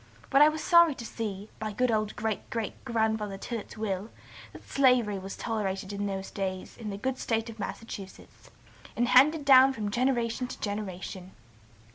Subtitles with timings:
[0.31, 4.09] But I was sorry to see, by good old great great grandfather Tillet's will,
[4.51, 8.49] that slavery was tolerated in those days in the good State of Massachusetts,
[8.95, 11.33] and handed down from generation to generation.